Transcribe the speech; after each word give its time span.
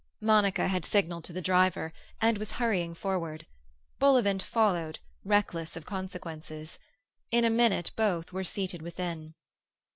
Monica 0.19 0.67
had 0.67 0.83
signalled 0.83 1.23
to 1.25 1.31
the 1.31 1.43
driver, 1.43 1.93
and 2.19 2.39
was 2.39 2.53
hurrying 2.53 2.95
forward. 2.95 3.45
Bullivant 3.99 4.41
followed, 4.41 4.97
reckless 5.23 5.75
of 5.75 5.85
consequences. 5.85 6.79
In 7.29 7.45
a 7.45 7.51
minute 7.51 7.91
both 7.95 8.33
were 8.33 8.43
seated 8.43 8.81
within. 8.81 9.35